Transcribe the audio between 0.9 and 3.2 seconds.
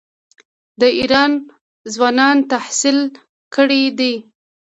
ایران ځوانان تحصیل